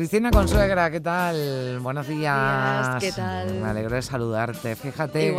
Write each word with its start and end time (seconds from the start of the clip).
Cristina 0.00 0.30
Consuegra, 0.30 0.90
¿qué 0.90 1.00
tal? 1.02 1.78
Buenos 1.80 2.08
días. 2.08 2.96
¿qué 3.00 3.12
tal? 3.12 3.52
Me 3.60 3.68
alegro 3.68 3.96
de 3.96 4.00
saludarte. 4.00 4.74
Fíjate 4.74 5.36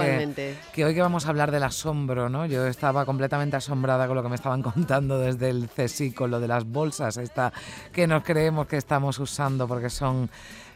que, 0.71 0.85
hoy 0.85 0.93
que 0.93 1.01
vamos 1.01 1.25
a 1.25 1.29
hablar 1.29 1.49
del 1.49 1.63
asombro, 1.63 2.29
¿no? 2.29 2.45
Yo 2.45 2.67
estaba 2.67 3.03
completamente 3.03 3.55
asombrada 3.55 4.05
con 4.05 4.15
lo 4.15 4.21
que 4.21 4.29
me 4.29 4.35
estaban 4.35 4.61
contando 4.61 5.17
desde 5.17 5.49
el 5.49 5.67
CSI, 5.67 6.11
con 6.11 6.29
lo 6.29 6.39
de 6.39 6.47
las 6.47 6.65
bolsas, 6.65 7.17
esta 7.17 7.51
que 7.91 8.05
nos 8.05 8.23
creemos 8.23 8.67
que 8.67 8.77
estamos 8.77 9.17
usando 9.17 9.67
porque 9.67 9.89
son 9.89 10.29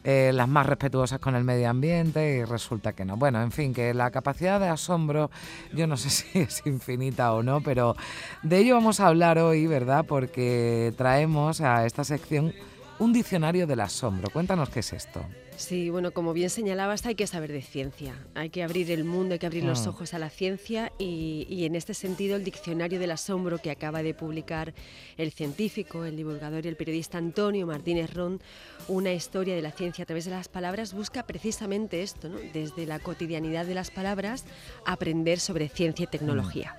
eh, 0.04 0.31
las 0.34 0.48
más 0.48 0.65
respetuosas 0.65 1.20
con 1.20 1.35
el 1.35 1.43
medio 1.43 1.70
ambiente 1.70 2.38
y 2.38 2.43
resulta 2.43 2.93
que 2.93 3.05
no. 3.05 3.17
Bueno, 3.17 3.40
en 3.40 3.52
fin, 3.52 3.71
que 3.71 3.93
la 3.93 4.09
capacidad 4.09 4.59
de 4.59 4.67
asombro, 4.67 5.29
yo 5.76 5.85
no 5.85 5.95
sé 5.95 6.09
si 6.09 6.40
es 6.40 6.63
infinita 6.65 7.34
o 7.34 7.43
no, 7.43 7.62
pero 7.62 7.95
de 8.41 8.57
ello 8.57 8.73
vamos 8.73 8.99
a 8.99 9.05
hablar 9.05 9.38
hoy, 9.38 9.67
¿verdad? 9.67 10.05
Porque 10.07 10.91
traemos 10.98 11.62
a 11.62 11.85
esta 11.85 12.04
sección 12.04 12.51
un 12.99 13.13
diccionario 13.13 13.68
del 13.68 13.82
asombro. 13.82 14.29
Cuéntanos 14.29 14.70
qué 14.70 14.79
es 14.79 14.93
esto. 14.93 15.26
Sí, 15.57 15.90
bueno, 15.90 16.12
como 16.12 16.34
bien 16.34 16.49
señalabas, 16.49 17.05
hay 17.05 17.15
que 17.15 17.27
saber 17.27 17.51
de 17.54 17.62
ciencia. 17.62 18.13
Hay 18.35 18.49
que 18.49 18.62
abrir 18.62 18.91
el 18.91 19.05
mundo, 19.05 19.34
hay 19.34 19.40
que 19.40 19.46
abrir 19.46 19.63
los 19.63 19.85
Mm. 19.85 19.90
ojos 19.90 20.13
a 20.13 20.20
la 20.20 20.29
ciencia 20.29 20.91
y, 20.99 21.48
y 21.49 21.63
en 21.66 21.76
este 21.76 21.93
sentido 21.93 22.35
el 22.35 22.43
Diccionario 22.43 22.99
del 22.99 23.12
Asombro 23.12 23.57
que 23.60 23.71
acaba 23.71 24.04
de 24.04 24.13
publicar 24.13 24.73
el 25.18 25.32
científico, 25.32 26.04
el 26.04 26.18
divulgador 26.18 26.66
y 26.66 26.68
el 26.68 26.76
periodista 26.76 27.18
Antonio 27.18 27.66
Martínez 27.68 28.13
Ron, 28.13 28.41
una 28.90 29.13
historia 29.13 29.55
de 29.55 29.62
la 29.62 29.71
ciencia 29.71 30.04
a 30.04 30.05
través 30.05 30.26
de 30.26 30.32
las 30.32 30.49
palabras, 30.49 30.93
busca 30.93 31.23
precisamente 31.23 32.04
esto, 32.04 32.27
¿no? 32.27 32.38
desde 32.54 32.85
la 32.85 32.99
cotidianidad 32.99 33.66
de 33.66 33.76
las 33.76 33.91
palabras, 33.91 34.43
aprender 34.85 35.40
sobre 35.40 35.70
ciencia 35.70 36.04
y 36.04 36.07
tecnología. 36.07 36.76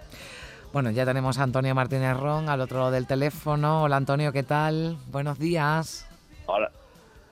Bueno, 0.76 0.90
ya 0.90 1.06
tenemos 1.06 1.38
a 1.38 1.42
Antonio 1.44 1.74
Martínez 1.74 2.14
Ron 2.18 2.50
al 2.50 2.60
otro 2.60 2.76
lado 2.80 2.90
del 2.90 3.06
teléfono. 3.06 3.84
Hola 3.84 3.96
Antonio, 3.96 4.30
¿qué 4.30 4.42
tal? 4.42 4.98
Buenos 5.10 5.38
días. 5.38 6.06
Hola, 6.44 6.70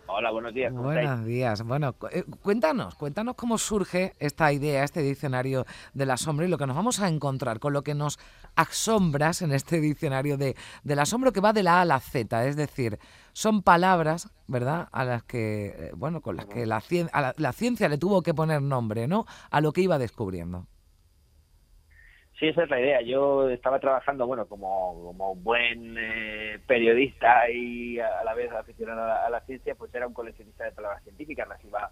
hola, 0.06 0.30
buenos 0.30 0.54
días. 0.54 0.72
¿cómo 0.72 0.90
estáis? 0.90 1.08
Buenos 1.10 1.26
días. 1.26 1.62
Bueno, 1.62 1.94
eh, 2.10 2.24
cuéntanos, 2.40 2.94
cuéntanos 2.94 3.34
cómo 3.34 3.58
surge 3.58 4.14
esta 4.18 4.50
idea, 4.50 4.82
este 4.82 5.02
diccionario 5.02 5.66
del 5.92 6.10
asombro 6.10 6.46
y 6.46 6.48
lo 6.48 6.56
que 6.56 6.66
nos 6.66 6.74
vamos 6.74 7.00
a 7.00 7.08
encontrar 7.08 7.60
con 7.60 7.74
lo 7.74 7.82
que 7.82 7.94
nos 7.94 8.18
asombras 8.56 9.42
en 9.42 9.52
este 9.52 9.78
diccionario 9.78 10.38
de, 10.38 10.56
del 10.82 10.98
asombro 11.00 11.30
que 11.30 11.40
va 11.42 11.52
de 11.52 11.64
la 11.64 11.80
A 11.80 11.80
a 11.82 11.84
la 11.84 12.00
Z, 12.00 12.46
es 12.46 12.56
decir, 12.56 12.98
son 13.34 13.60
palabras, 13.60 14.30
¿verdad? 14.46 14.88
A 14.90 15.04
las 15.04 15.22
que, 15.22 15.66
eh, 15.66 15.90
bueno, 15.94 16.22
con 16.22 16.36
las 16.36 16.46
que 16.46 16.64
la, 16.64 16.80
cien- 16.80 17.10
a 17.12 17.20
la, 17.20 17.34
la 17.36 17.52
ciencia 17.52 17.90
le 17.90 17.98
tuvo 17.98 18.22
que 18.22 18.32
poner 18.32 18.62
nombre, 18.62 19.06
¿no? 19.06 19.26
A 19.50 19.60
lo 19.60 19.74
que 19.74 19.82
iba 19.82 19.98
descubriendo. 19.98 20.66
Sí, 22.38 22.48
esa 22.48 22.64
es 22.64 22.70
la 22.70 22.80
idea. 22.80 23.00
Yo 23.02 23.48
estaba 23.48 23.78
trabajando, 23.78 24.26
bueno, 24.26 24.46
como, 24.46 25.04
como 25.06 25.36
buen 25.36 25.96
eh, 25.96 26.58
periodista 26.66 27.48
y 27.48 28.00
a, 28.00 28.24
la 28.24 28.34
vez 28.34 28.50
aficionado 28.50 29.04
a 29.04 29.06
la, 29.06 29.26
a 29.26 29.30
la 29.30 29.40
ciencia, 29.42 29.74
pues 29.76 29.94
era 29.94 30.06
un 30.06 30.14
coleccionista 30.14 30.64
de 30.64 30.72
palabras 30.72 31.02
científicas, 31.04 31.48
las 31.48 31.64
iba 31.64 31.90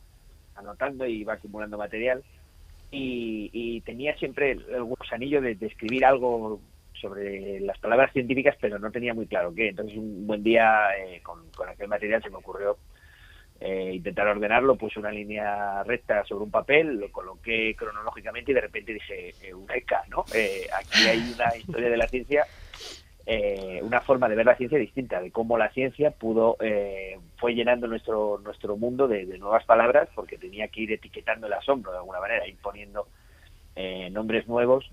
anotando 0.56 1.06
y 1.06 1.20
iba 1.20 1.34
acumulando 1.34 1.78
material. 1.78 2.24
Y, 2.90 3.50
y 3.52 3.80
tenía 3.82 4.16
siempre 4.16 4.50
el, 4.50 4.64
el 4.68 4.82
gusanillo 4.82 5.40
de, 5.40 5.54
de 5.54 5.66
escribir 5.66 6.04
algo 6.04 6.60
sobre 7.00 7.60
las 7.60 7.78
palabras 7.78 8.12
científicas, 8.12 8.56
pero 8.60 8.78
no 8.78 8.90
tenía 8.90 9.14
muy 9.14 9.26
claro 9.26 9.54
qué. 9.54 9.68
Entonces, 9.68 9.96
un 9.96 10.26
buen 10.26 10.42
día, 10.42 10.88
eh, 10.98 11.22
con 11.22 11.40
aquel 11.68 11.88
material, 11.88 12.22
se 12.22 12.30
me 12.30 12.36
ocurrió 12.36 12.76
eh, 13.64 13.92
intentar 13.94 14.26
ordenarlo, 14.26 14.76
puse 14.76 14.98
una 14.98 15.10
línea 15.10 15.82
recta 15.84 16.24
sobre 16.24 16.44
un 16.44 16.50
papel, 16.50 16.98
lo 16.98 17.12
coloqué 17.12 17.76
cronológicamente 17.76 18.50
y 18.50 18.54
de 18.54 18.60
repente 18.60 18.92
dije, 18.92 19.34
eureka, 19.42 20.02
¿no? 20.08 20.24
Eh, 20.34 20.66
aquí 20.76 21.06
hay 21.06 21.32
una 21.34 21.56
historia 21.56 21.88
de 21.88 21.96
la 21.96 22.08
ciencia, 22.08 22.44
eh, 23.24 23.80
una 23.82 24.00
forma 24.00 24.28
de 24.28 24.34
ver 24.34 24.46
la 24.46 24.56
ciencia 24.56 24.78
distinta, 24.78 25.20
de 25.20 25.30
cómo 25.30 25.56
la 25.56 25.70
ciencia 25.70 26.10
pudo, 26.10 26.56
eh, 26.60 27.18
fue 27.36 27.54
llenando 27.54 27.86
nuestro, 27.86 28.40
nuestro 28.42 28.76
mundo 28.76 29.06
de, 29.06 29.26
de 29.26 29.38
nuevas 29.38 29.64
palabras, 29.64 30.08
porque 30.14 30.38
tenía 30.38 30.66
que 30.66 30.80
ir 30.80 30.92
etiquetando 30.92 31.46
el 31.46 31.52
asombro 31.52 31.92
de 31.92 31.98
alguna 31.98 32.20
manera, 32.20 32.48
ir 32.48 32.56
poniendo 32.60 33.06
eh, 33.76 34.10
nombres 34.10 34.48
nuevos 34.48 34.90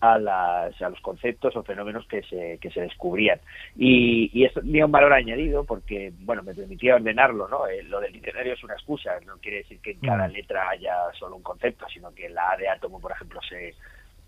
a, 0.00 0.18
las, 0.18 0.80
a 0.80 0.88
los 0.90 1.00
conceptos 1.00 1.56
o 1.56 1.62
fenómenos 1.62 2.06
que 2.06 2.22
se, 2.22 2.58
que 2.58 2.70
se 2.70 2.82
descubrían. 2.82 3.40
Y, 3.76 4.30
y 4.32 4.44
eso 4.44 4.60
tenía 4.60 4.86
un 4.86 4.92
valor 4.92 5.12
añadido 5.12 5.64
porque, 5.64 6.12
bueno, 6.20 6.42
me 6.42 6.54
permitía 6.54 6.94
ordenarlo, 6.96 7.48
¿no? 7.48 7.66
Eh, 7.66 7.82
lo 7.82 8.00
del 8.00 8.12
diccionario 8.12 8.54
es 8.54 8.62
una 8.62 8.74
excusa, 8.74 9.18
no 9.26 9.38
quiere 9.38 9.58
decir 9.58 9.80
que 9.80 9.92
en 9.92 10.00
cada 10.00 10.28
Mm. 10.28 10.32
letra 10.32 10.68
haya 10.70 10.94
solo 11.18 11.36
un 11.36 11.42
concepto, 11.42 11.86
sino 11.92 12.14
que 12.14 12.26
en 12.26 12.34
la 12.34 12.52
A 12.52 12.56
de 12.56 12.68
átomo, 12.68 13.00
por 13.00 13.12
ejemplo, 13.12 13.40
se, 13.48 13.74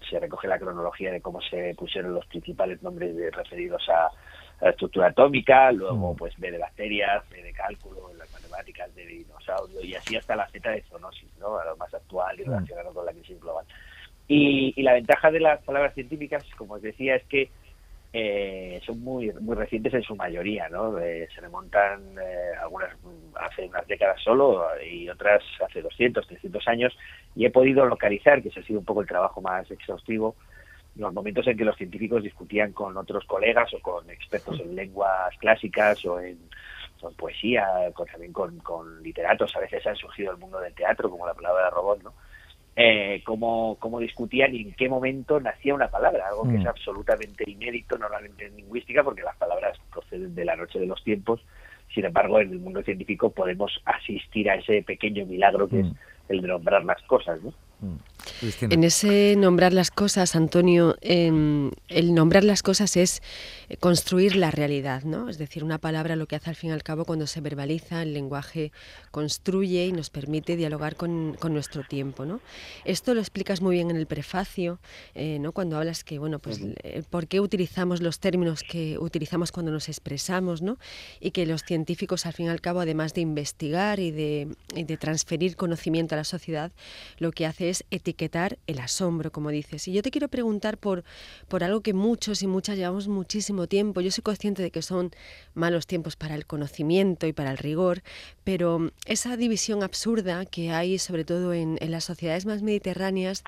se 0.08 0.18
recoge 0.18 0.48
la 0.48 0.58
cronología 0.58 1.12
de 1.12 1.20
cómo 1.20 1.40
se 1.42 1.74
pusieron 1.76 2.14
los 2.14 2.26
principales 2.26 2.82
nombres 2.82 3.14
de- 3.16 3.30
referidos 3.30 3.88
a, 3.88 4.06
a 4.06 4.64
la 4.64 4.70
estructura 4.70 5.08
atómica, 5.08 5.70
luego 5.72 6.14
Mm. 6.14 6.16
pues 6.16 6.34
B 6.38 6.50
de 6.50 6.58
bacterias, 6.58 7.28
B 7.30 7.42
de 7.42 7.52
cálculo, 7.52 8.10
en 8.10 8.18
las 8.18 8.30
matemáticas, 8.32 8.92
de 8.94 9.06
dinosaurio, 9.06 9.80
y 9.82 9.94
así 9.94 10.16
hasta 10.16 10.34
la 10.36 10.48
Z 10.48 10.68
de 10.68 10.82
zoonosis, 10.82 11.36
¿no? 11.38 11.58
A 11.58 11.64
lo 11.64 11.76
más 11.76 11.94
actual 11.94 12.38
y 12.40 12.44
relacionado 12.44 12.92
con 12.92 13.06
la 13.06 13.12
crisis 13.12 13.40
global. 13.40 13.64
Y, 14.32 14.72
y 14.76 14.82
la 14.84 14.92
ventaja 14.92 15.32
de 15.32 15.40
las 15.40 15.60
palabras 15.64 15.92
científicas, 15.92 16.44
como 16.56 16.74
os 16.74 16.82
decía, 16.82 17.16
es 17.16 17.24
que 17.24 17.50
eh, 18.12 18.80
son 18.86 19.00
muy 19.00 19.32
muy 19.40 19.56
recientes 19.56 19.92
en 19.92 20.04
su 20.04 20.14
mayoría, 20.14 20.68
¿no? 20.68 20.96
Eh, 21.00 21.26
se 21.34 21.40
remontan 21.40 22.16
eh, 22.16 22.52
algunas 22.62 22.94
hace 23.34 23.66
unas 23.66 23.84
décadas 23.88 24.22
solo 24.22 24.68
y 24.88 25.08
otras 25.08 25.42
hace 25.66 25.82
200, 25.82 26.28
300 26.28 26.68
años 26.68 26.96
y 27.34 27.44
he 27.44 27.50
podido 27.50 27.84
localizar, 27.86 28.40
que 28.40 28.50
ese 28.50 28.60
ha 28.60 28.62
sido 28.62 28.78
un 28.78 28.84
poco 28.84 29.00
el 29.00 29.08
trabajo 29.08 29.40
más 29.40 29.68
exhaustivo, 29.68 30.36
los 30.94 31.12
momentos 31.12 31.48
en 31.48 31.56
que 31.56 31.64
los 31.64 31.76
científicos 31.76 32.22
discutían 32.22 32.72
con 32.72 32.96
otros 32.96 33.24
colegas 33.24 33.74
o 33.74 33.80
con 33.80 34.08
expertos 34.10 34.60
en 34.60 34.76
lenguas 34.76 35.36
clásicas 35.38 36.04
o 36.04 36.20
en, 36.20 36.38
o 37.00 37.08
en 37.08 37.16
poesía, 37.16 37.66
con, 37.94 38.06
también 38.06 38.32
con, 38.32 38.58
con 38.60 39.02
literatos, 39.02 39.56
a 39.56 39.58
veces 39.58 39.84
han 39.88 39.96
surgido 39.96 40.30
el 40.30 40.38
mundo 40.38 40.60
del 40.60 40.72
teatro, 40.72 41.10
como 41.10 41.26
la 41.26 41.34
palabra 41.34 41.64
de 41.64 41.70
robot, 41.70 42.04
¿no? 42.04 42.14
Eh, 42.76 43.22
cómo, 43.24 43.76
cómo 43.80 43.98
discutían 44.00 44.54
y 44.54 44.62
en 44.62 44.72
qué 44.74 44.88
momento 44.88 45.40
nacía 45.40 45.74
una 45.74 45.88
palabra, 45.88 46.28
algo 46.28 46.44
que 46.44 46.56
Mm. 46.56 46.60
es 46.60 46.66
absolutamente 46.66 47.50
inédito 47.50 47.98
normalmente 47.98 48.46
en 48.46 48.56
lingüística, 48.56 49.02
porque 49.02 49.22
las 49.22 49.36
palabras 49.36 49.76
proceden 49.92 50.34
de 50.34 50.44
la 50.44 50.56
noche 50.56 50.78
de 50.78 50.86
los 50.86 51.02
tiempos. 51.02 51.40
Sin 51.92 52.04
embargo, 52.04 52.40
en 52.40 52.52
el 52.52 52.60
mundo 52.60 52.82
científico 52.82 53.30
podemos 53.30 53.72
asistir 53.84 54.48
a 54.48 54.54
ese 54.54 54.82
pequeño 54.82 55.26
milagro 55.26 55.68
que 55.68 55.82
Mm. 55.82 55.86
es 55.86 55.96
el 56.28 56.40
de 56.42 56.48
nombrar 56.48 56.84
las 56.84 57.02
cosas. 57.02 57.42
¿no? 57.42 57.52
Mm. 57.80 57.96
Cristina. 58.40 58.74
En 58.74 58.84
ese 58.84 59.34
nombrar 59.36 59.72
las 59.72 59.90
cosas, 59.90 60.36
Antonio, 60.36 60.96
em, 61.00 61.70
el 61.88 62.14
nombrar 62.14 62.44
las 62.44 62.62
cosas 62.62 62.96
es 62.96 63.22
eh, 63.68 63.76
construir 63.76 64.36
la 64.36 64.50
realidad, 64.50 65.04
¿no? 65.04 65.28
Es 65.28 65.38
decir, 65.38 65.64
una 65.64 65.78
palabra 65.78 66.16
lo 66.16 66.26
que 66.26 66.36
hace 66.36 66.50
al 66.50 66.56
fin 66.56 66.70
y 66.70 66.72
al 66.72 66.82
cabo 66.82 67.04
cuando 67.04 67.26
se 67.26 67.40
verbaliza, 67.40 68.02
el 68.02 68.14
lenguaje 68.14 68.72
construye 69.10 69.86
y 69.86 69.92
nos 69.92 70.10
permite 70.10 70.56
dialogar 70.56 70.96
con, 70.96 71.36
con 71.38 71.52
nuestro 71.52 71.82
tiempo, 71.82 72.24
¿no? 72.24 72.40
Esto 72.84 73.14
lo 73.14 73.20
explicas 73.20 73.60
muy 73.60 73.76
bien 73.76 73.90
en 73.90 73.96
el 73.96 74.06
prefacio, 74.06 74.78
eh, 75.14 75.38
¿no? 75.40 75.52
Cuando 75.52 75.76
hablas 75.76 76.04
que, 76.04 76.18
bueno, 76.18 76.38
pues, 76.38 76.60
eh, 76.82 77.02
¿por 77.08 77.26
qué 77.26 77.40
utilizamos 77.40 78.00
los 78.00 78.20
términos 78.20 78.62
que 78.62 78.98
utilizamos 78.98 79.52
cuando 79.52 79.72
nos 79.72 79.88
expresamos, 79.88 80.62
¿no? 80.62 80.78
Y 81.20 81.30
que 81.30 81.46
los 81.46 81.62
científicos, 81.64 82.26
al 82.26 82.32
fin 82.32 82.46
y 82.46 82.48
al 82.50 82.60
cabo, 82.60 82.80
además 82.80 83.14
de 83.14 83.22
investigar 83.22 84.00
y 84.00 84.10
de, 84.10 84.48
y 84.74 84.84
de 84.84 84.96
transferir 84.96 85.56
conocimiento 85.56 86.14
a 86.14 86.18
la 86.18 86.24
sociedad, 86.24 86.72
lo 87.18 87.32
que 87.32 87.46
hace 87.46 87.70
es 87.70 87.84
etiquetar 87.90 88.09
el 88.66 88.78
asombro, 88.78 89.32
como 89.32 89.50
dices. 89.50 89.88
Y 89.88 89.92
yo 89.92 90.02
te 90.02 90.10
quiero 90.10 90.28
preguntar 90.28 90.78
por, 90.78 91.04
por 91.48 91.64
algo 91.64 91.80
que 91.80 91.94
muchos 91.94 92.42
y 92.42 92.46
muchas 92.46 92.76
llevamos 92.76 93.08
muchísimo 93.08 93.66
tiempo. 93.66 94.00
Yo 94.00 94.10
soy 94.10 94.22
consciente 94.22 94.62
de 94.62 94.70
que 94.70 94.82
son 94.82 95.10
malos 95.54 95.86
tiempos 95.86 96.16
para 96.16 96.34
el 96.34 96.46
conocimiento 96.46 97.26
y 97.26 97.32
para 97.32 97.50
el 97.50 97.58
rigor, 97.58 98.02
pero 98.44 98.90
esa 99.06 99.36
división 99.36 99.82
absurda 99.82 100.44
que 100.46 100.70
hay, 100.70 100.98
sobre 100.98 101.24
todo 101.24 101.52
en, 101.52 101.78
las 101.80 102.04
sociedades 102.04 102.46
más 102.46 102.62
mediterráneas, 102.62 103.42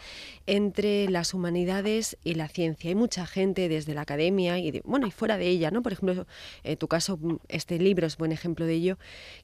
entre 0.46 1.08
las 1.08 1.34
humanidades 1.34 2.16
y 2.24 2.34
la 2.34 2.48
ciencia. 2.48 2.88
Hay 2.88 2.94
mucha 2.94 3.26
gente 3.26 3.68
desde 3.68 3.94
la 3.94 4.02
academia 4.02 4.58
y, 4.58 4.80
bueno, 4.84 5.06
y 5.06 5.10
fuera 5.10 5.36
de 5.36 5.48
ella, 5.48 5.70
¿no? 5.70 5.82
Por 5.82 5.92
ejemplo, 5.92 6.26
en 6.64 6.76
tu 6.76 6.88
caso, 6.88 7.18
este 7.48 7.78
libro 7.78 8.06
es 8.06 8.16
buen 8.16 8.32
ejemplo 8.32 8.66
de 8.66 8.74
ello, 8.74 8.98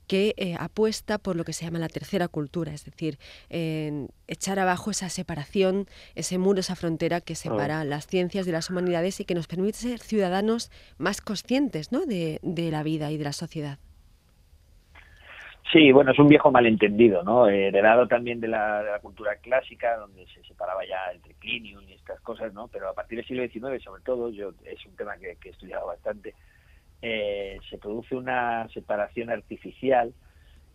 que 0.06 0.34
eh, 0.36 0.56
apuesta 0.58 1.18
por 1.18 1.36
lo 1.36 1.44
que 1.44 1.52
se 1.52 1.64
llama 1.64 1.78
la 1.78 1.88
tercera 1.88 2.28
cultura, 2.28 2.72
es 2.72 2.84
decir, 2.84 3.18
echar 4.26 4.58
abajo 4.58 4.90
esa 4.90 5.07
esa 5.08 5.16
separación, 5.16 5.86
ese 6.14 6.38
muro, 6.38 6.60
esa 6.60 6.76
frontera 6.76 7.20
que 7.20 7.34
separa 7.34 7.84
las 7.84 8.06
ciencias 8.06 8.46
de 8.46 8.52
las 8.52 8.70
humanidades 8.70 9.20
y 9.20 9.24
que 9.24 9.34
nos 9.34 9.48
permite 9.48 9.78
ser 9.78 9.98
ciudadanos 9.98 10.70
más 10.98 11.20
conscientes 11.20 11.92
¿no? 11.92 12.06
de, 12.06 12.38
de 12.42 12.70
la 12.70 12.82
vida 12.82 13.10
y 13.10 13.18
de 13.18 13.24
la 13.24 13.32
sociedad. 13.32 13.78
Sí, 15.72 15.92
bueno, 15.92 16.12
es 16.12 16.18
un 16.18 16.28
viejo 16.28 16.50
malentendido, 16.50 17.22
¿no? 17.22 17.46
Heredado 17.46 18.08
también 18.08 18.40
de 18.40 18.48
la, 18.48 18.82
de 18.82 18.90
la 18.90 19.00
cultura 19.00 19.36
clásica, 19.36 19.98
donde 19.98 20.26
se 20.28 20.42
separaba 20.44 20.80
ya 20.86 21.10
el 21.12 21.20
triclinium 21.20 21.86
y 21.86 21.92
estas 21.92 22.18
cosas, 22.20 22.54
¿no? 22.54 22.68
Pero 22.68 22.88
a 22.88 22.94
partir 22.94 23.18
del 23.18 23.26
siglo 23.26 23.46
XIX, 23.46 23.84
sobre 23.84 24.02
todo, 24.02 24.30
yo 24.30 24.52
es 24.64 24.86
un 24.86 24.96
tema 24.96 25.18
que, 25.18 25.36
que 25.36 25.50
he 25.50 25.52
estudiado 25.52 25.86
bastante, 25.86 26.34
eh, 27.02 27.58
se 27.68 27.76
produce 27.76 28.16
una 28.16 28.66
separación 28.70 29.28
artificial, 29.28 30.14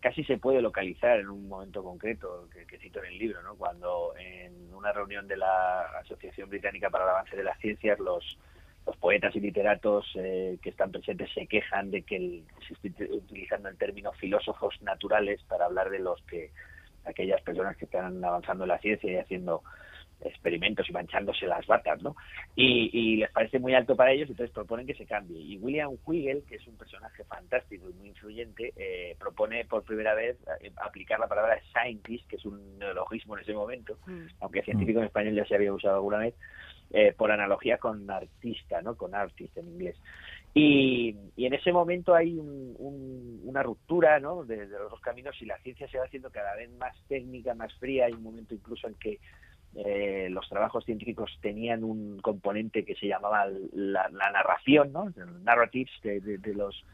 casi 0.04 0.22
se 0.24 0.36
puede 0.36 0.60
localizar 0.60 1.18
en 1.18 1.30
un 1.30 1.48
momento 1.48 1.82
concreto 1.82 2.46
que, 2.52 2.78
cito 2.78 2.98
en 3.02 3.06
el 3.06 3.18
libro, 3.18 3.42
¿no? 3.42 3.56
Cuando 3.56 4.12
en 4.18 4.52
una 4.74 4.92
reunión 4.92 5.26
de 5.26 5.38
la 5.38 5.80
Asociación 5.98 6.50
Británica 6.50 6.90
para 6.90 7.04
el 7.04 7.10
Avance 7.10 7.34
de 7.34 7.42
las 7.42 7.58
Ciencias, 7.58 7.98
los 7.98 8.38
los 8.86 8.98
poetas 8.98 9.34
y 9.34 9.40
literatos 9.40 10.04
eh, 10.16 10.58
que 10.60 10.68
están 10.68 10.92
presentes 10.92 11.32
se 11.32 11.46
quejan 11.46 11.90
de 11.90 12.02
que 12.02 12.16
el, 12.16 12.44
se 12.68 12.74
esté 12.86 13.10
utilizando 13.10 13.70
el 13.70 13.78
término 13.78 14.12
filósofos 14.12 14.74
naturales 14.82 15.42
para 15.48 15.64
hablar 15.64 15.88
de 15.88 16.00
los 16.00 16.20
que 16.24 16.50
aquellas 17.06 17.40
personas 17.40 17.78
que 17.78 17.86
están 17.86 18.22
avanzando 18.22 18.64
en 18.64 18.68
la 18.68 18.78
ciencia 18.80 19.10
y 19.10 19.16
haciendo 19.16 19.62
experimentos 20.24 20.88
y 20.88 20.92
manchándose 20.92 21.46
las 21.46 21.66
batas, 21.66 22.02
¿no? 22.02 22.16
Y, 22.54 22.90
y, 22.92 23.16
les 23.16 23.30
parece 23.30 23.58
muy 23.58 23.74
alto 23.74 23.96
para 23.96 24.12
ellos, 24.12 24.28
entonces 24.30 24.54
proponen 24.54 24.86
que 24.86 24.94
se 24.94 25.06
cambie. 25.06 25.40
Y 25.40 25.58
William 25.58 25.96
Wiggle, 26.06 26.42
que 26.48 26.56
es 26.56 26.66
un 26.66 26.76
personaje 26.76 27.24
fantástico 27.24 27.88
y 27.90 27.94
muy 27.94 28.08
influyente, 28.08 28.72
eh, 28.76 29.16
propone 29.18 29.64
por 29.64 29.84
primera 29.84 30.14
vez 30.14 30.36
eh, 30.60 30.72
aplicar 30.76 31.18
la 31.18 31.28
palabra 31.28 31.60
scientist, 31.72 32.28
que 32.28 32.36
es 32.36 32.44
un 32.44 32.78
neologismo 32.78 33.36
en 33.36 33.42
ese 33.42 33.54
momento, 33.54 33.98
mm. 34.06 34.26
aunque 34.40 34.62
científico 34.62 35.00
en 35.00 35.06
español 35.06 35.34
ya 35.34 35.46
se 35.46 35.54
había 35.54 35.72
usado 35.72 35.96
alguna 35.96 36.18
vez, 36.18 36.34
eh, 36.90 37.12
por 37.16 37.32
analogía 37.32 37.78
con 37.78 38.08
artista, 38.10 38.80
¿no? 38.82 38.96
Con 38.96 39.14
artist 39.14 39.56
en 39.56 39.68
inglés. 39.68 39.96
Y, 40.56 41.16
y 41.34 41.46
en 41.46 41.54
ese 41.54 41.72
momento 41.72 42.14
hay 42.14 42.38
un, 42.38 42.76
un, 42.78 43.40
una 43.44 43.64
ruptura 43.64 44.20
¿no? 44.20 44.44
de, 44.44 44.66
de, 44.68 44.78
los 44.78 44.88
dos 44.88 45.00
caminos 45.00 45.34
y 45.42 45.46
la 45.46 45.58
ciencia 45.58 45.88
se 45.88 45.98
va 45.98 46.04
haciendo 46.04 46.30
cada 46.30 46.54
vez 46.54 46.70
más 46.78 46.96
técnica, 47.08 47.54
más 47.54 47.74
fría. 47.74 48.06
Hay 48.06 48.12
un 48.12 48.22
momento 48.22 48.54
incluso 48.54 48.86
en 48.86 48.94
que 48.94 49.18
eh, 49.76 50.28
los 50.30 50.48
trabajos 50.48 50.84
científicos 50.84 51.36
tenían 51.40 51.82
un 51.82 52.20
componente 52.20 52.84
que 52.84 52.94
se 52.94 53.08
llamaba 53.08 53.46
la, 53.72 54.08
narración, 54.10 54.92
¿no? 54.92 55.12
narratives 55.42 55.92
de, 56.02 56.54
los 56.54 56.84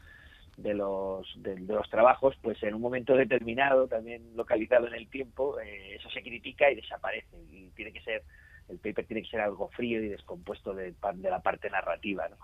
de 0.57 0.73
los 0.73 1.27
de, 1.37 1.59
los 1.59 1.89
trabajos, 1.89 2.35
pues 2.41 2.61
en 2.63 2.73
un 2.73 2.81
momento 2.81 3.15
determinado, 3.15 3.87
también 3.87 4.35
localizado 4.35 4.87
en 4.87 4.95
el 4.95 5.07
tiempo, 5.09 5.59
eh, 5.59 5.95
eso 5.95 6.09
se 6.09 6.23
critica 6.23 6.71
y 6.71 6.75
desaparece 6.75 7.37
y 7.51 7.69
tiene 7.75 7.91
que 7.91 8.01
ser 8.01 8.23
el 8.69 8.79
paper 8.79 9.05
tiene 9.05 9.23
que 9.23 9.29
ser 9.29 9.41
algo 9.41 9.67
frío 9.69 10.01
y 10.01 10.07
descompuesto 10.07 10.73
de, 10.73 10.93
de 11.15 11.29
la 11.29 11.41
parte 11.41 11.69
narrativa, 11.69 12.29
¿no? 12.29 12.37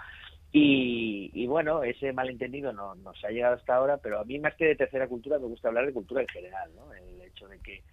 Y, 0.51 1.29
y, 1.33 1.45
bueno, 1.45 1.83
ese 1.83 2.13
malentendido 2.13 2.71
no, 2.71 2.95
nos 2.95 3.23
ha 3.23 3.29
llegado 3.29 3.55
hasta 3.55 3.75
ahora, 3.75 3.97
pero 3.97 4.19
a 4.19 4.23
mí 4.23 4.39
más 4.39 4.55
que 4.55 4.65
de 4.65 4.75
tercera 4.75 5.07
cultura 5.07 5.39
me 5.39 5.45
gusta 5.45 5.67
hablar 5.67 5.85
de 5.85 5.93
cultura 5.93 6.21
en 6.21 6.27
general, 6.27 6.71
¿no? 6.75 6.93
El 6.93 7.21
hecho 7.21 7.47
de 7.47 7.59
que 7.59 7.83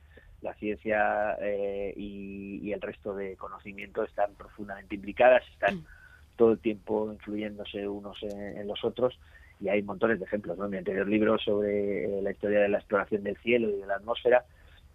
la 0.44 0.54
ciencia 0.54 1.36
eh, 1.40 1.94
y, 1.96 2.60
y, 2.62 2.72
el 2.72 2.80
resto 2.80 3.14
de 3.14 3.34
conocimiento 3.36 4.04
están 4.04 4.34
profundamente 4.34 4.94
implicadas, 4.94 5.42
están 5.50 5.76
mm. 5.76 5.86
todo 6.36 6.52
el 6.52 6.58
tiempo 6.58 7.10
influyéndose 7.10 7.88
unos 7.88 8.22
en, 8.22 8.58
en, 8.58 8.68
los 8.68 8.84
otros 8.84 9.18
y 9.58 9.68
hay 9.68 9.82
montones 9.82 10.18
de 10.18 10.26
ejemplos. 10.26 10.58
¿no? 10.58 10.68
Mi 10.68 10.76
anterior 10.76 11.08
libro 11.08 11.38
sobre 11.38 12.04
eh, 12.04 12.22
la 12.22 12.30
historia 12.30 12.60
de 12.60 12.68
la 12.68 12.78
exploración 12.78 13.22
del 13.24 13.38
cielo 13.38 13.70
y 13.70 13.80
de 13.80 13.86
la 13.86 13.96
atmósfera 13.96 14.44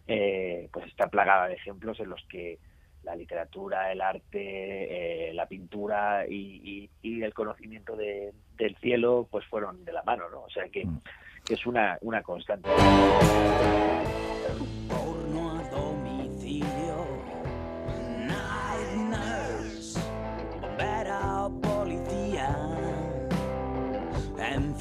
eh, 0.08 0.70
pues 0.72 0.86
está 0.86 1.08
plagada 1.08 1.48
de 1.48 1.56
ejemplos 1.56 2.00
en 2.00 2.10
los 2.10 2.24
que 2.30 2.60
la 3.04 3.16
literatura, 3.16 3.92
el 3.92 4.02
arte, 4.02 5.30
eh, 5.30 5.34
la 5.34 5.48
pintura 5.48 6.28
y, 6.28 6.90
y, 7.02 7.10
y 7.10 7.24
el 7.24 7.34
conocimiento 7.34 7.96
de, 7.96 8.34
del 8.56 8.76
cielo 8.78 9.28
pues 9.32 9.46
fueron 9.46 9.84
de 9.84 9.94
la 9.94 10.04
mano, 10.04 10.30
¿no? 10.30 10.42
O 10.42 10.50
sea 10.50 10.68
que, 10.70 10.86
mm. 10.86 11.02
que 11.44 11.56
es 11.56 11.66
una, 11.66 11.98
una 12.02 12.22
constante. 12.22 12.70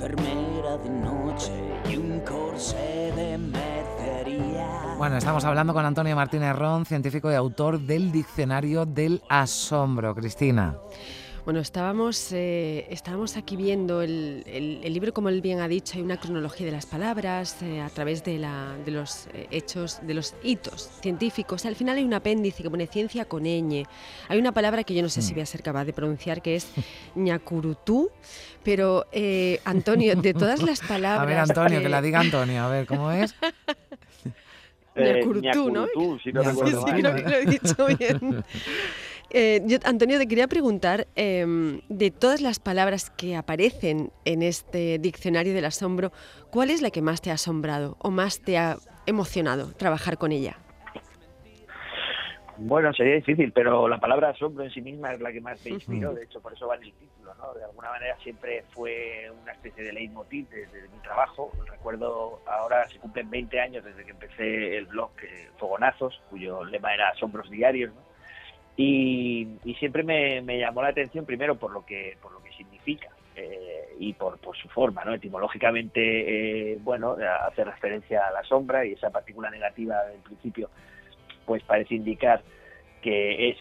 Enfermera 0.09 0.77
de 0.79 0.91
noche 0.91 1.53
y 1.91 1.97
un 1.97 2.21
corsé 2.21 3.13
de. 3.15 3.39
Bueno, 4.99 5.17
estamos 5.17 5.45
hablando 5.45 5.73
con 5.73 5.85
Antonio 5.85 6.17
Martínez 6.17 6.57
Ron, 6.57 6.85
científico 6.85 7.31
y 7.31 7.35
autor 7.35 7.79
del 7.79 8.11
Diccionario 8.11 8.85
del 8.85 9.23
Asombro. 9.29 10.13
Cristina. 10.13 10.77
Bueno, 11.44 11.61
estábamos, 11.61 12.32
eh, 12.32 12.87
estábamos 12.90 13.37
aquí 13.37 13.56
viendo 13.56 14.02
el, 14.02 14.43
el, 14.46 14.81
el, 14.82 14.93
libro, 14.93 15.14
como 15.14 15.29
él 15.29 15.40
bien 15.40 15.61
ha 15.61 15.69
dicho, 15.69 15.96
hay 15.96 16.02
una 16.02 16.19
cronología 16.19 16.67
de 16.67 16.73
las 16.73 16.87
palabras 16.87 17.62
eh, 17.62 17.81
a 17.81 17.88
través 17.88 18.23
de, 18.25 18.38
la, 18.38 18.76
de 18.85 18.90
los 18.90 19.29
eh, 19.32 19.46
hechos, 19.50 20.00
de 20.02 20.14
los 20.14 20.35
hitos 20.43 20.90
científicos. 21.00 21.64
Al 21.64 21.75
final 21.75 21.96
hay 21.96 22.05
un 22.05 22.14
apéndice 22.14 22.62
que 22.62 22.70
pone 22.70 22.87
ciencia 22.87 23.25
con 23.25 23.44
ñ. 23.44 23.87
Hay 24.29 24.38
una 24.38 24.52
palabra 24.52 24.85
que 24.85 24.94
yo 24.94 25.02
no 25.02 25.08
sé 25.08 25.23
si 25.23 25.32
voy 25.32 25.43
a 25.43 25.46
ser 25.46 25.62
capaz 25.62 25.85
de 25.85 25.93
pronunciar, 25.93 26.43
que 26.43 26.56
es 26.56 26.70
ñacurutú. 27.14 28.11
Pero, 28.62 29.06
eh, 29.12 29.61
Antonio, 29.64 30.14
de 30.17 30.35
todas 30.35 30.62
las 30.62 30.81
palabras... 30.81 31.23
A 31.23 31.25
ver, 31.25 31.38
Antonio, 31.38 31.81
que 31.81 31.88
la 31.88 32.02
diga 32.02 32.20
Antonio, 32.20 32.62
a 32.62 32.69
ver, 32.69 32.87
¿cómo 32.87 33.11
es? 33.11 33.35
Ñacurutú, 34.96 35.70
¿no? 35.70 35.87
Si 36.23 36.32
no 36.32 36.43
sí, 36.44 36.73
sí, 36.73 36.93
creo 36.93 37.14
que 37.14 37.23
lo 37.23 37.37
he 37.37 37.46
dicho 37.46 37.87
bien. 37.87 38.44
Eh, 39.31 39.61
yo, 39.67 39.79
Antonio, 39.85 40.19
te 40.19 40.27
quería 40.27 40.49
preguntar, 40.49 41.07
eh, 41.15 41.81
de 41.89 42.11
todas 42.11 42.41
las 42.41 42.59
palabras 42.59 43.11
que 43.11 43.37
aparecen 43.37 44.11
en 44.25 44.43
este 44.43 44.99
diccionario 44.99 45.53
del 45.53 45.67
asombro, 45.67 46.13
¿cuál 46.51 46.71
es 46.71 46.81
la 46.81 46.91
que 46.91 47.03
más 47.03 47.21
te 47.21 47.31
ha 47.31 47.35
asombrado 47.35 47.97
o 48.01 48.11
más 48.11 48.41
te 48.41 48.57
ha 48.57 48.79
emocionado 49.07 49.73
trabajar 49.73 50.17
con 50.17 50.33
ella? 50.33 50.57
Bueno, 52.61 52.93
sería 52.93 53.15
difícil, 53.15 53.53
pero 53.53 53.87
la 53.87 54.01
palabra 54.01 54.31
asombro 54.31 54.65
en 54.65 54.71
sí 54.71 54.81
misma 54.81 55.13
es 55.13 55.21
la 55.21 55.31
que 55.31 55.41
más 55.41 55.65
me 55.65 55.73
inspiró, 55.73 56.13
de 56.13 56.25
hecho 56.25 56.41
por 56.41 56.53
eso 56.53 56.67
va 56.67 56.75
en 56.75 56.85
el 56.85 56.93
título, 56.93 57.33
¿no? 57.37 57.55
De 57.55 57.63
alguna 57.63 57.91
manera 57.91 58.17
siempre 58.19 58.65
fue 58.71 59.31
una 59.43 59.53
especie 59.53 59.85
de 59.85 59.93
leitmotiv 59.93 60.49
desde 60.49 60.83
de 60.83 60.89
mi 60.89 60.99
trabajo. 60.99 61.53
Recuerdo, 61.71 62.41
ahora 62.47 62.89
se 62.89 62.99
cumplen 62.99 63.31
20 63.31 63.61
años 63.61 63.85
desde 63.85 64.05
que 64.05 64.11
empecé 64.11 64.77
el 64.77 64.87
blog 64.87 65.11
eh, 65.23 65.51
Fogonazos, 65.59 66.21
cuyo 66.31 66.65
lema 66.65 66.93
era 66.95 67.11
Asombros 67.11 67.49
Diarios, 67.49 67.95
¿no? 67.95 68.08
Y, 68.81 69.59
y, 69.65 69.75
siempre 69.75 70.05
me, 70.05 70.41
me, 70.41 70.57
llamó 70.57 70.83
la 70.83 70.91
atención 70.91 71.26
primero 71.26 71.57
por 71.57 71.73
lo 71.73 71.85
que 71.85 72.17
por 72.23 72.31
lo 72.31 72.41
que 72.41 72.52
significa 72.52 73.09
eh, 73.35 73.88
y 73.99 74.12
por, 74.12 74.38
por, 74.38 74.57
su 74.57 74.69
forma 74.69 75.05
no 75.05 75.14
etimológicamente 75.14 76.75
eh, 76.75 76.79
bueno 76.81 77.17
hace 77.45 77.64
referencia 77.64 78.29
a 78.29 78.31
la 78.31 78.45
sombra 78.45 78.87
y 78.87 78.93
esa 78.93 79.11
partícula 79.11 79.50
negativa 79.50 80.05
del 80.05 80.21
principio 80.21 80.71
pues 81.45 81.61
parece 81.64 81.97
indicar 81.97 82.45
que 83.02 83.49
es 83.49 83.57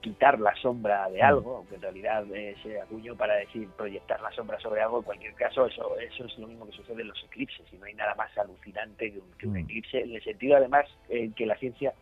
quitar 0.00 0.40
la 0.40 0.52
sombra 0.56 1.08
de 1.10 1.22
algo 1.22 1.58
aunque 1.58 1.76
en 1.76 1.82
realidad 1.82 2.24
eh, 2.34 2.56
se 2.64 2.80
acuñó 2.80 3.14
para 3.14 3.36
decir 3.36 3.68
proyectar 3.76 4.20
la 4.20 4.32
sombra 4.32 4.58
sobre 4.58 4.82
algo. 4.82 4.98
En 4.98 5.04
cualquier 5.04 5.34
caso 5.34 5.66
eso 5.66 5.96
eso 6.00 6.24
es 6.24 6.38
lo 6.38 6.48
mismo 6.48 6.66
que 6.66 6.72
sucede 6.72 7.02
en 7.02 7.08
los 7.08 7.22
eclipses 7.22 7.72
y 7.72 7.76
no 7.76 7.84
hay 7.84 7.94
nada 7.94 8.16
más 8.16 8.36
alucinante 8.36 9.12
que 9.12 9.20
un, 9.20 9.30
que 9.38 9.46
un 9.46 9.58
eclipse 9.58 10.00
en 10.00 10.12
el 10.12 10.24
sentido 10.24 10.56
además 10.56 10.86
en 11.08 11.32
que 11.34 11.46
la 11.46 11.56
ciencia 11.56 11.94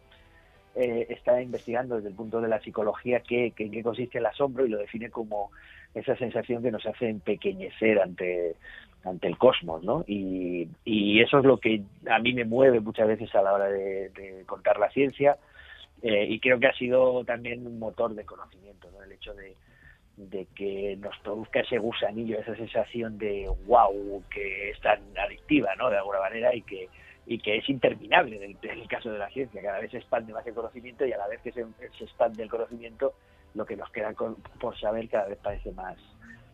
eh, 0.76 1.06
está 1.08 1.40
investigando 1.40 1.96
desde 1.96 2.08
el 2.08 2.14
punto 2.14 2.40
de 2.40 2.48
la 2.48 2.60
psicología 2.60 3.20
qué, 3.20 3.52
qué, 3.56 3.82
consiste 3.82 4.18
el 4.18 4.26
asombro 4.26 4.66
y 4.66 4.70
lo 4.70 4.78
define 4.78 5.10
como 5.10 5.50
esa 5.94 6.16
sensación 6.16 6.62
que 6.62 6.72
nos 6.72 6.84
hace 6.86 7.08
empequeñecer 7.08 8.00
ante, 8.00 8.56
ante 9.04 9.28
el 9.28 9.38
cosmos, 9.38 9.84
¿no? 9.84 10.04
Y, 10.06 10.68
y 10.84 11.20
eso 11.20 11.38
es 11.38 11.44
lo 11.44 11.58
que 11.58 11.82
a 12.10 12.18
mí 12.18 12.32
me 12.32 12.44
mueve 12.44 12.80
muchas 12.80 13.06
veces 13.06 13.32
a 13.34 13.42
la 13.42 13.52
hora 13.52 13.66
de, 13.66 14.08
de 14.10 14.42
contar 14.46 14.78
la 14.78 14.90
ciencia 14.90 15.36
eh, 16.02 16.26
y 16.28 16.38
creo 16.40 16.58
que 16.58 16.66
ha 16.66 16.74
sido 16.74 17.24
también 17.24 17.66
un 17.66 17.78
motor 17.78 18.14
de 18.14 18.24
conocimiento, 18.24 18.90
¿no? 18.90 19.02
El 19.02 19.12
hecho 19.12 19.32
de, 19.32 19.54
de 20.16 20.46
que 20.54 20.96
nos 21.00 21.16
produzca 21.18 21.60
ese 21.60 21.78
gusanillo, 21.78 22.38
esa 22.38 22.54
sensación 22.56 23.16
de 23.16 23.50
wow, 23.66 24.22
que 24.28 24.70
es 24.70 24.80
tan 24.80 25.00
adictiva, 25.16 25.74
¿no? 25.76 25.88
De 25.88 25.96
alguna 25.96 26.20
manera 26.20 26.54
y 26.54 26.62
que 26.62 26.88
y 27.26 27.38
que 27.38 27.56
es 27.58 27.68
interminable 27.68 28.36
en 28.36 28.42
el, 28.42 28.58
en 28.62 28.80
el, 28.80 28.88
caso 28.88 29.10
de 29.10 29.18
la 29.18 29.28
ciencia. 29.30 29.62
Cada 29.62 29.80
vez 29.80 29.90
se 29.90 29.98
expande 29.98 30.32
más 30.32 30.46
el 30.46 30.54
conocimiento 30.54 31.06
y 31.06 31.12
a 31.12 31.18
la 31.18 31.28
vez 31.28 31.40
que 31.40 31.52
se, 31.52 31.64
se 31.96 32.04
expande 32.04 32.42
el 32.42 32.50
conocimiento, 32.50 33.14
lo 33.54 33.64
que 33.64 33.76
nos 33.76 33.90
queda 33.90 34.12
con, 34.14 34.36
por 34.60 34.78
saber 34.78 35.08
cada 35.08 35.28
vez 35.28 35.38
parece 35.42 35.72
más, 35.72 35.96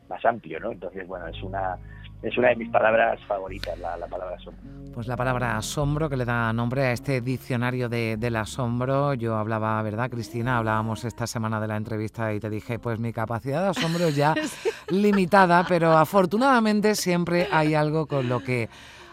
más 0.08 0.24
amplio, 0.24 0.60
¿no? 0.60 0.72
Entonces, 0.72 1.06
bueno, 1.06 1.26
es 1.26 1.42
una 1.42 1.78
es 2.22 2.36
una 2.36 2.48
de 2.48 2.56
mis 2.56 2.68
palabras 2.68 3.18
favoritas, 3.26 3.78
la, 3.78 3.96
la, 3.96 4.06
palabra 4.06 4.36
asombro. 4.36 4.62
Pues 4.92 5.06
la 5.06 5.16
palabra 5.16 5.56
asombro 5.56 6.10
que 6.10 6.18
le 6.18 6.26
da 6.26 6.52
nombre 6.52 6.82
a 6.82 6.92
este 6.92 7.22
diccionario 7.22 7.88
de, 7.88 8.18
del 8.18 8.36
asombro. 8.36 9.14
Yo 9.14 9.36
hablaba, 9.36 9.80
¿verdad, 9.82 10.10
Cristina? 10.10 10.58
Hablábamos 10.58 11.04
esta 11.04 11.26
semana 11.26 11.60
de 11.60 11.68
la 11.68 11.76
entrevista 11.76 12.34
y 12.34 12.40
te 12.40 12.50
dije, 12.50 12.78
pues 12.78 12.98
mi 12.98 13.14
capacidad 13.14 13.62
de 13.62 13.68
asombro 13.68 14.04
es 14.06 14.16
ya 14.16 14.34
limitada, 14.90 15.64
pero 15.66 15.96
afortunadamente 15.96 16.94
siempre 16.94 17.48
hay 17.50 17.74
algo 17.74 18.06
con 18.06 18.28
lo 18.28 18.40
que 18.40 18.68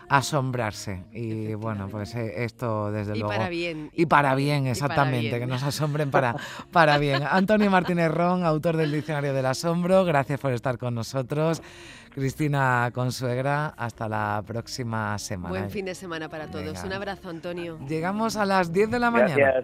asombrarse. 0.10 1.04
Y 1.12 1.54
bueno, 1.56 1.88
pues 1.90 2.16
eh, 2.16 2.44
esto 2.44 2.92
desde 2.92 3.16
y 3.16 3.20
luego. 3.20 3.34
Para 3.34 3.50
bien. 3.50 3.90
Y 3.94 4.06
para 4.06 4.36
bien, 4.36 4.68
exactamente, 4.68 5.40
que 5.40 5.48
nos 5.48 5.64
asombren 5.64 6.12
para, 6.12 6.36
para 6.72 6.98
bien. 6.98 7.24
Antonio 7.30 7.70
Martínez 7.70 8.12
Ron, 8.12 8.44
autor 8.44 8.78
del 8.78 8.92
Diccionario 8.92 9.34
del 9.34 9.46
Asombro, 9.46 10.06
gracias 10.06 10.40
por 10.40 10.54
estar 10.54 10.78
con 10.78 10.96
nosotros. 10.96 11.62
Cristina 12.14 12.90
Consuegra, 12.94 13.68
hasta 13.78 14.10
la 14.10 14.44
próxima 14.46 15.20
semana. 15.20 15.50
Buen 15.50 15.70
fin 15.70 15.86
de 15.86 15.94
semana 15.94 16.30
para 16.30 16.48
todos. 16.48 16.84
Un 16.84 16.94
abrazo, 16.94 17.30
Antonio. 17.30 17.78
Llegamos 17.88 18.36
a 18.38 18.46
las 18.46 18.74
10 18.74 18.90
de 18.90 19.00
la 19.00 19.12
mañana. 19.12 19.64